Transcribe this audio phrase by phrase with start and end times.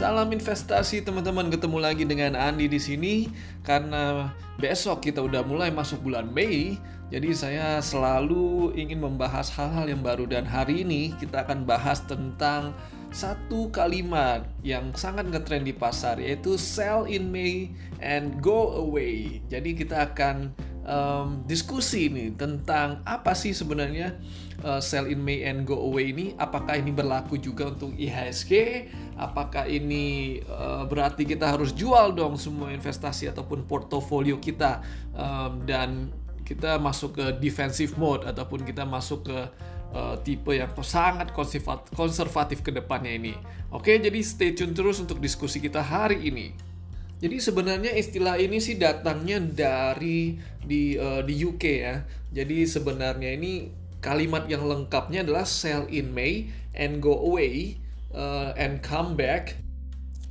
[0.00, 3.28] Salam investasi teman-teman, ketemu lagi dengan Andi di sini
[3.60, 6.80] karena besok kita udah mulai masuk bulan Mei.
[7.12, 12.72] Jadi saya selalu ingin membahas hal-hal yang baru dan hari ini kita akan bahas tentang
[13.12, 17.68] satu kalimat yang sangat ngetrend di pasar yaitu sell in May
[18.00, 19.44] and go away.
[19.52, 24.16] Jadi kita akan um, diskusi nih tentang apa sih sebenarnya
[24.64, 28.52] uh, sell in May and go away ini apakah ini berlaku juga untuk IHSG
[29.20, 34.80] apakah ini uh, berarti kita harus jual dong semua investasi ataupun portofolio kita
[35.12, 36.08] um, dan
[36.44, 39.38] kita masuk ke defensive mode ataupun kita masuk ke
[39.94, 41.30] uh, tipe yang sangat
[41.94, 43.34] konservatif ke depannya ini.
[43.70, 46.69] Oke, jadi stay tune terus untuk diskusi kita hari ini.
[47.20, 52.00] Jadi sebenarnya istilah ini sih datangnya dari di uh, di UK ya.
[52.32, 53.68] Jadi sebenarnya ini
[54.00, 57.76] kalimat yang lengkapnya adalah sell in May and go away
[58.16, 59.60] uh, and come back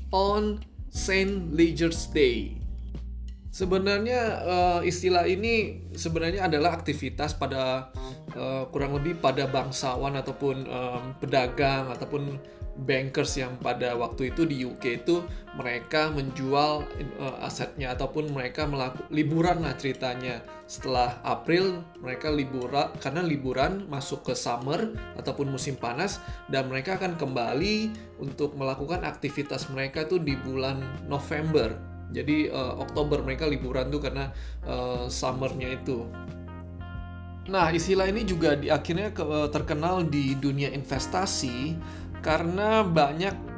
[0.09, 2.57] on Saint Leger's Day.
[3.49, 7.89] Sebenarnya uh, istilah ini sebenarnya adalah aktivitas pada
[8.33, 12.37] uh, kurang lebih pada bangsawan ataupun um, pedagang ataupun
[12.83, 15.23] bankers yang pada waktu itu di UK itu
[15.59, 16.87] mereka menjual
[17.19, 20.39] uh, asetnya ataupun mereka melakukan liburan lah ceritanya.
[20.69, 27.17] Setelah April mereka liburan karena liburan masuk ke summer ataupun musim panas dan mereka akan
[27.17, 27.91] kembali
[28.21, 31.73] untuk melakukan aktivitas mereka tuh di bulan November.
[32.09, 34.33] Jadi uh, Oktober mereka liburan tuh karena
[34.65, 36.09] uh, summernya itu
[37.49, 41.73] Nah, istilah ini juga di akhirnya ke, terkenal di dunia investasi
[42.21, 43.49] karena banyak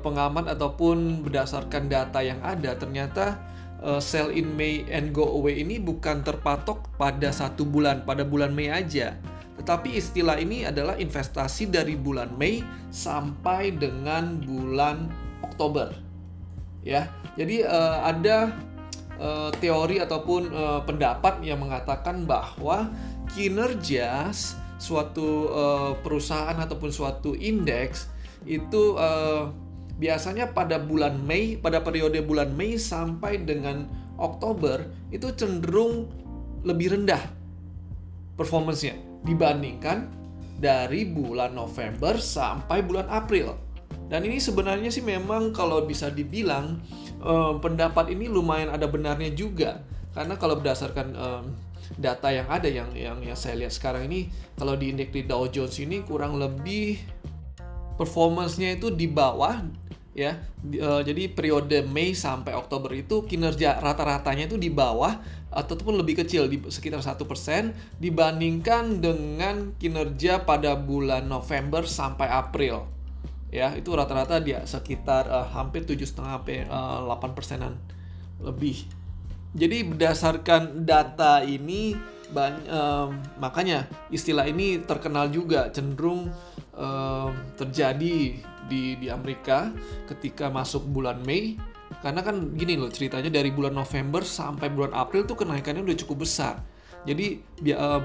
[0.00, 3.36] pengamat ataupun berdasarkan data yang ada ternyata
[3.84, 8.54] uh, sell in May and go away ini bukan terpatok pada satu bulan pada bulan
[8.54, 9.18] Mei aja.
[9.60, 15.12] Tetapi istilah ini adalah investasi dari bulan Mei sampai dengan bulan
[15.44, 15.92] Oktober.
[16.80, 18.56] Ya jadi uh, ada
[19.18, 22.88] uh, teori ataupun uh, pendapat yang mengatakan bahwa
[23.32, 24.30] kinerja
[24.82, 28.10] suatu uh, perusahaan ataupun suatu indeks
[28.44, 29.50] itu uh,
[30.02, 33.86] biasanya pada bulan Mei, pada periode bulan Mei sampai dengan
[34.18, 34.82] Oktober
[35.14, 36.10] itu cenderung
[36.66, 37.22] lebih rendah
[38.34, 40.10] performance-nya dibandingkan
[40.58, 43.54] dari bulan November sampai bulan April.
[44.10, 46.82] Dan ini sebenarnya sih memang kalau bisa dibilang
[47.22, 49.80] um, pendapat ini lumayan ada benarnya juga.
[50.12, 51.44] Karena kalau berdasarkan um,
[51.96, 54.28] data yang ada yang yang yang saya lihat sekarang ini
[54.58, 57.00] kalau di indeks di Dow Jones ini kurang lebih
[57.96, 59.64] performance-nya itu di bawah
[60.12, 60.36] ya.
[60.62, 65.16] Uh, jadi periode Mei sampai Oktober itu kinerja rata-ratanya itu di bawah
[65.52, 73.01] ataupun lebih kecil di sekitar satu persen dibandingkan dengan kinerja pada bulan November sampai April
[73.52, 77.72] ya itu rata-rata dia sekitar uh, hampir tujuh setengah sampai eh, delapan persenan
[78.40, 78.88] lebih
[79.52, 81.92] jadi berdasarkan data ini
[82.32, 86.32] banyak, um, makanya istilah ini terkenal juga cenderung
[86.72, 89.68] um, terjadi di di Amerika
[90.08, 91.60] ketika masuk bulan Mei
[92.00, 96.24] karena kan gini loh ceritanya dari bulan November sampai bulan April tuh kenaikannya udah cukup
[96.24, 96.64] besar.
[97.02, 97.42] Jadi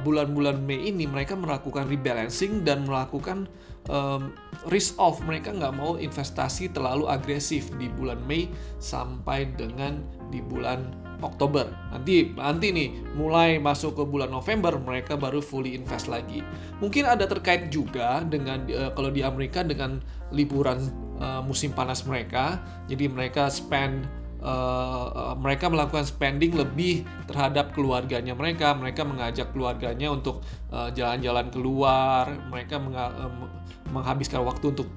[0.02, 3.46] bulan-bulan Mei ini mereka melakukan rebalancing dan melakukan
[3.88, 4.31] um,
[4.70, 5.20] risk off.
[5.24, 8.48] Mereka nggak mau investasi terlalu agresif di bulan Mei
[8.80, 10.00] sampai dengan
[10.31, 11.66] di bulan Oktober.
[11.90, 16.46] Nanti nanti nih mulai masuk ke bulan November mereka baru fully invest lagi.
[16.78, 19.98] Mungkin ada terkait juga dengan uh, kalau di Amerika dengan
[20.30, 20.78] liburan
[21.18, 22.62] uh, musim panas mereka.
[22.86, 24.06] Jadi mereka spend
[24.42, 28.74] uh, mereka melakukan spending lebih terhadap keluarganya mereka.
[28.78, 32.24] Mereka mengajak keluarganya untuk jalan-jalan uh, keluar.
[32.52, 32.75] Mereka
[33.88, 34.88] menghabiskan waktu untuk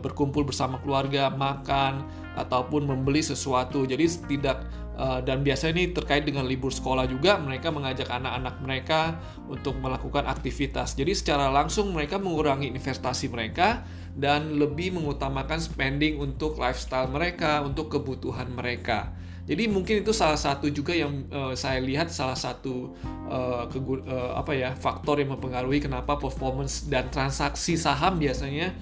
[0.00, 2.06] berkumpul bersama keluarga, makan
[2.38, 3.82] ataupun membeli sesuatu.
[3.82, 4.62] Jadi tidak
[4.98, 9.00] uh, dan biasanya ini terkait dengan libur sekolah juga mereka mengajak anak-anak mereka
[9.46, 10.98] untuk melakukan aktivitas.
[10.98, 13.86] Jadi secara langsung mereka mengurangi investasi mereka
[14.18, 19.14] dan lebih mengutamakan spending untuk lifestyle mereka, untuk kebutuhan mereka.
[19.48, 22.92] Jadi mungkin itu salah satu juga yang uh, saya lihat salah satu
[23.32, 28.76] uh, uh, apa ya faktor yang mempengaruhi kenapa performance dan transaksi saham biasanya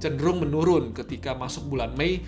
[0.00, 2.24] cenderung menurun ketika masuk bulan Mei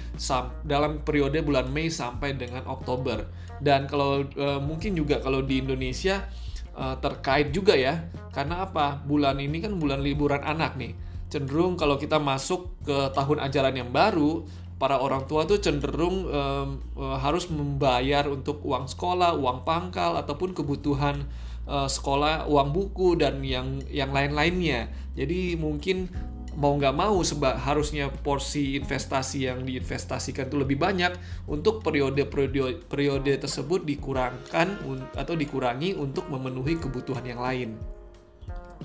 [0.62, 3.26] dalam periode bulan Mei sampai dengan Oktober.
[3.58, 6.28] Dan kalau uh, mungkin juga kalau di Indonesia
[6.76, 9.00] uh, terkait juga ya, karena apa?
[9.02, 10.92] Bulan ini kan bulan liburan anak nih.
[11.32, 14.44] Cenderung kalau kita masuk ke tahun ajaran yang baru,
[14.82, 20.52] para orang tua tuh cenderung um, uh, harus membayar untuk uang sekolah, uang pangkal ataupun
[20.58, 21.22] kebutuhan
[21.70, 24.90] uh, sekolah, uang buku dan yang yang lain-lainnya.
[25.14, 26.10] Jadi mungkin
[26.56, 31.16] mau nggak mau sebab harusnya porsi investasi yang diinvestasikan itu lebih banyak
[31.48, 34.80] untuk periode-periode periode tersebut dikurangkan
[35.16, 37.80] atau dikurangi untuk memenuhi kebutuhan yang lain.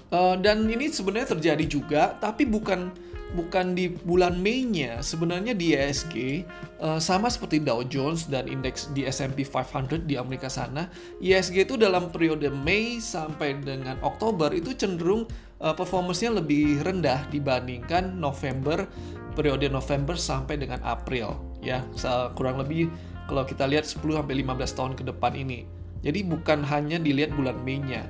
[0.07, 2.93] Uh, dan ini sebenarnya terjadi juga, tapi bukan
[3.35, 5.03] bukan di bulan Mei-nya.
[5.03, 6.47] Sebenarnya di ISG
[6.79, 10.87] uh, eh, sama seperti Dow Jones dan indeks di S&P 500 di Amerika sana,
[11.19, 15.27] ISG itu dalam periode Mei sampai dengan Oktober itu cenderung
[15.61, 18.87] uh, performance-nya lebih rendah dibandingkan November
[19.37, 21.85] periode November sampai dengan April ya.
[22.33, 22.89] Kurang lebih
[23.29, 25.67] kalau kita lihat 10 sampai 15 tahun ke depan ini.
[26.01, 28.05] Jadi bukan hanya dilihat bulan Mei-nya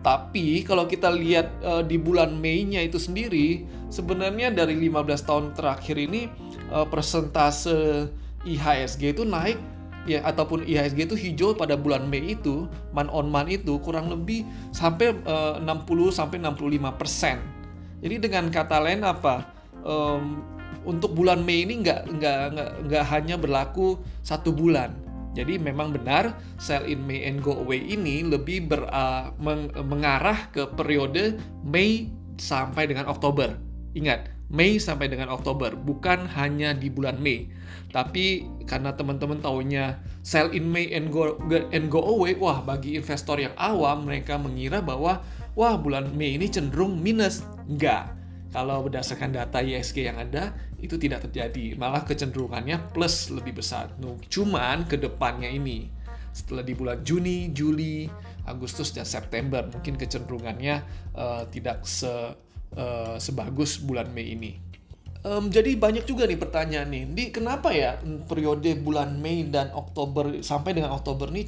[0.00, 5.96] tapi kalau kita lihat uh, di bulan Mei-nya itu sendiri, sebenarnya dari 15 tahun terakhir
[6.00, 6.32] ini
[6.72, 8.08] uh, persentase
[8.48, 9.60] IHSG itu naik
[10.08, 14.44] ya ataupun IHSG itu hijau pada bulan Mei itu, man on man itu kurang lebih
[14.72, 17.36] sampai uh, 60 sampai 65 persen.
[18.00, 19.44] Jadi dengan kata lain apa?
[19.84, 20.44] Um,
[20.88, 22.40] untuk bulan Mei ini nggak nggak
[22.88, 24.96] nggak hanya berlaku satu bulan,
[25.30, 30.50] jadi memang benar sell in May and go away ini lebih ber, uh, meng, mengarah
[30.50, 32.10] ke periode Mei
[32.40, 33.54] sampai dengan Oktober.
[33.94, 37.46] Ingat, Mei sampai dengan Oktober, bukan hanya di bulan Mei.
[37.94, 41.38] Tapi karena teman-teman taunya sell in May and go
[41.70, 45.22] and go away, wah bagi investor yang awam mereka mengira bahwa
[45.54, 47.46] wah bulan Mei ini cenderung minus.
[47.70, 48.18] Enggak.
[48.50, 50.50] Kalau berdasarkan data ISG yang ada,
[50.82, 51.78] itu tidak terjadi.
[51.78, 53.94] Malah kecenderungannya plus lebih besar.
[54.26, 55.86] Cuman ke depannya ini,
[56.34, 58.10] setelah di bulan Juni, Juli,
[58.50, 60.82] Agustus, dan September, mungkin kecenderungannya
[61.14, 62.10] uh, tidak se,
[62.76, 64.52] uh, sebagus bulan Mei ini.
[65.20, 70.40] Um, jadi banyak juga nih pertanyaan nih, di kenapa ya periode bulan Mei dan Oktober
[70.40, 71.44] sampai dengan Oktober ini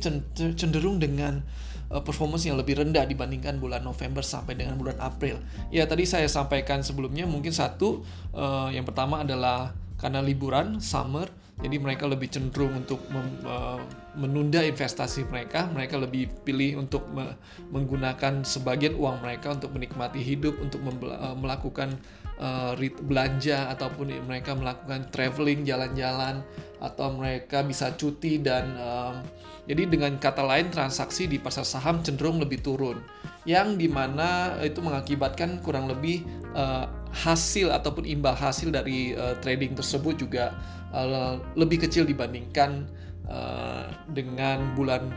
[0.52, 1.40] cenderung dengan
[1.88, 5.40] uh, performance yang lebih rendah dibandingkan bulan November sampai dengan bulan April.
[5.72, 8.04] Ya tadi saya sampaikan sebelumnya mungkin satu
[8.36, 11.32] uh, yang pertama adalah karena liburan summer
[11.62, 13.78] jadi mereka lebih cenderung untuk mem, uh,
[14.12, 17.32] menunda investasi mereka mereka lebih pilih untuk me,
[17.72, 21.96] menggunakan sebagian uang mereka untuk menikmati hidup untuk uh, melakukan
[22.36, 22.76] uh,
[23.08, 26.44] belanja ataupun mereka melakukan traveling jalan-jalan
[26.82, 29.24] atau mereka bisa cuti dan um,
[29.70, 32.98] jadi dengan kata lain transaksi di pasar saham cenderung lebih turun.
[33.46, 39.78] Yang di mana itu mengakibatkan kurang lebih uh, hasil ataupun imbal hasil dari uh, trading
[39.78, 40.54] tersebut juga
[40.90, 42.86] uh, lebih kecil dibandingkan
[43.28, 45.10] uh, dengan bulan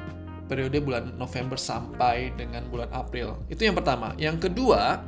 [0.45, 3.37] periode bulan November sampai dengan bulan April.
[3.49, 4.13] Itu yang pertama.
[4.21, 5.01] Yang kedua,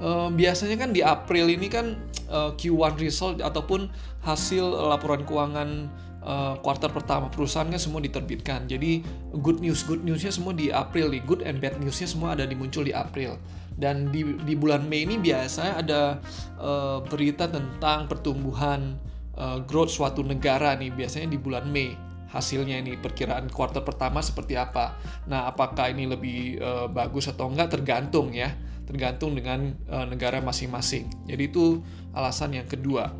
[0.00, 1.96] uh, biasanya kan di April ini kan
[2.28, 3.88] uh, Q1 result ataupun
[4.24, 5.88] hasil laporan keuangan
[6.26, 6.54] uh,
[6.92, 8.68] pertama perusahaan kan semua diterbitkan.
[8.68, 9.00] Jadi
[9.40, 12.84] good news good newsnya semua di April nih, good and bad newsnya semua ada dimuncul
[12.84, 13.40] di April.
[13.76, 16.00] Dan di di bulan Mei ini biasanya ada
[16.56, 18.96] uh, berita tentang pertumbuhan
[19.36, 24.58] uh, growth suatu negara nih biasanya di bulan Mei hasilnya ini perkiraan kuartal pertama seperti
[24.58, 24.98] apa.
[25.30, 28.50] Nah, apakah ini lebih uh, bagus atau enggak tergantung ya
[28.86, 31.10] tergantung dengan uh, negara masing-masing.
[31.26, 31.82] Jadi itu
[32.14, 33.10] alasan yang kedua.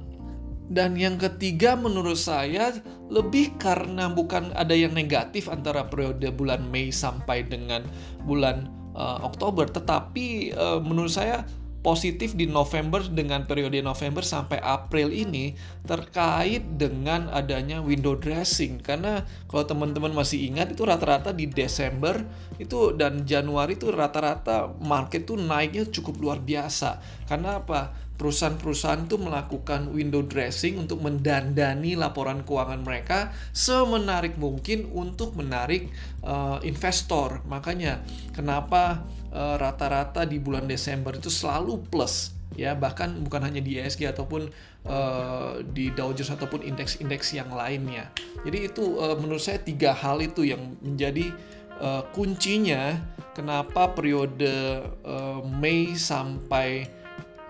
[0.66, 2.74] Dan yang ketiga menurut saya
[3.06, 7.86] lebih karena bukan ada yang negatif antara periode bulan Mei sampai dengan
[8.26, 8.66] bulan
[8.98, 11.46] uh, Oktober, tetapi uh, menurut saya
[11.86, 15.54] positif di November dengan periode November sampai April ini
[15.86, 18.82] terkait dengan adanya window dressing.
[18.82, 22.26] Karena kalau teman-teman masih ingat itu rata-rata di Desember
[22.58, 26.98] itu dan Januari itu rata-rata market tuh naiknya cukup luar biasa.
[27.30, 35.36] Karena apa perusahaan-perusahaan itu melakukan window dressing untuk mendandani laporan keuangan mereka semenarik mungkin untuk
[35.36, 35.92] menarik
[36.24, 37.44] uh, investor.
[37.46, 38.00] Makanya
[38.32, 43.76] kenapa eh, rata-rata uh, di bulan Desember itu selalu plus ya bahkan bukan hanya di
[43.76, 44.48] ESG ataupun
[44.88, 48.08] uh, di Dow Jones ataupun indeks-indeks yang lainnya.
[48.42, 51.30] Jadi itu uh, menurut saya tiga hal itu yang menjadi
[51.78, 52.96] uh, kuncinya
[53.36, 56.88] kenapa periode uh, Mei sampai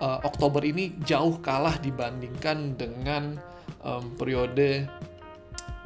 [0.00, 3.40] uh, Oktober ini jauh kalah dibandingkan dengan
[3.84, 4.88] um, periode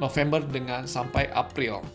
[0.01, 1.85] November dengan sampai April.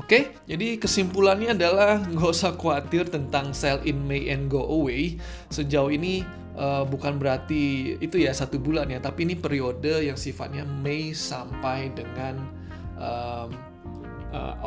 [0.00, 5.20] Oke, jadi kesimpulannya adalah nggak usah khawatir tentang sell in May and go away.
[5.52, 6.26] Sejauh ini
[6.56, 11.92] uh, bukan berarti itu ya satu bulan ya, tapi ini periode yang sifatnya Mei sampai
[11.94, 12.40] dengan
[12.98, 13.51] um,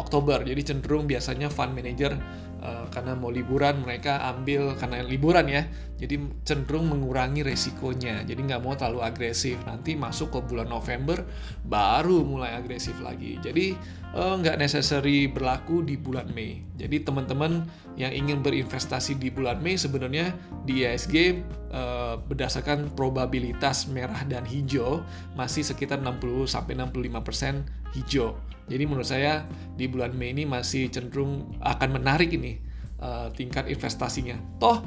[0.05, 0.45] Oktober.
[0.45, 2.13] Jadi cenderung biasanya fund manager
[2.61, 5.65] uh, karena mau liburan mereka ambil karena liburan ya.
[5.95, 8.21] Jadi cenderung mengurangi resikonya.
[8.27, 9.57] Jadi nggak mau terlalu agresif.
[9.65, 11.23] Nanti masuk ke bulan November
[11.65, 13.41] baru mulai agresif lagi.
[13.41, 13.73] Jadi
[14.13, 16.61] uh, nggak necessary berlaku di bulan Mei.
[16.75, 20.35] Jadi teman-teman yang ingin berinvestasi di bulan Mei sebenarnya
[20.67, 24.99] di ISG uh, berdasarkan probabilitas merah dan hijau
[25.39, 28.35] masih sekitar 60 sampai 65% hijau.
[28.65, 29.45] Jadi menurut saya
[29.77, 32.57] di bulan Mei ini masih cenderung akan menarik ini
[32.97, 34.37] uh, tingkat investasinya.
[34.57, 34.81] Toh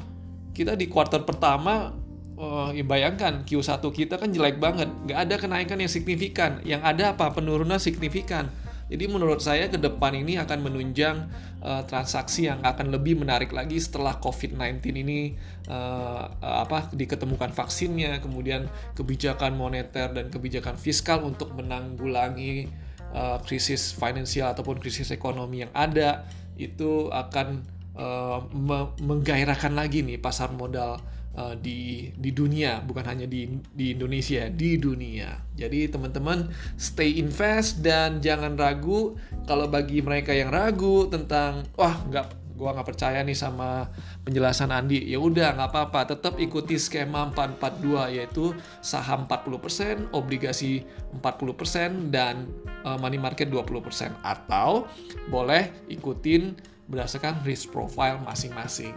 [0.51, 1.95] kita di kuartal pertama
[2.35, 6.59] uh, ya bayangkan Q1 kita kan jelek banget, nggak ada kenaikan yang signifikan.
[6.67, 7.31] Yang ada apa?
[7.31, 8.51] Penurunan signifikan.
[8.89, 11.29] Jadi menurut saya ke depan ini akan menunjang
[11.61, 15.37] uh, transaksi yang akan lebih menarik lagi setelah COVID-19 ini
[15.69, 18.65] uh, apa diketemukan vaksinnya, kemudian
[18.97, 22.65] kebijakan moneter dan kebijakan fiskal untuk menanggulangi
[23.13, 26.25] uh, krisis finansial ataupun krisis ekonomi yang ada
[26.59, 27.63] itu akan
[27.95, 30.99] uh, me menggairahkan lagi nih pasar modal
[31.35, 35.39] uh, di di dunia bukan hanya di di Indonesia di dunia.
[35.55, 39.19] Jadi teman-teman stay invest dan jangan ragu.
[39.47, 43.87] Kalau bagi mereka yang ragu tentang wah nggak gua nggak percaya nih sama
[44.27, 48.51] penjelasan Andi ya udah nggak apa-apa tetap ikuti skema 442 yaitu
[48.83, 50.83] saham 40% obligasi
[51.23, 52.51] 40% dan
[52.83, 54.83] uh, money market 20% atau
[55.31, 56.59] boleh ikutin
[56.91, 58.91] berdasarkan risk profile masing-masing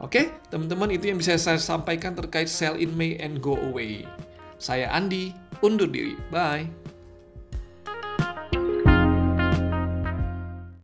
[0.00, 4.08] Oke, teman-teman itu yang bisa saya sampaikan terkait sell in May and go away.
[4.56, 6.16] Saya Andi, undur diri.
[6.32, 6.72] Bye.